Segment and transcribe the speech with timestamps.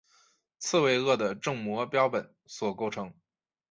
[0.57, 3.13] 刺猬鳄的正模标本所构成。